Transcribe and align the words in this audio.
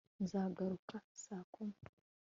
nzagaruka 0.23 0.95
saa 1.23 1.39
kumi 1.53 1.77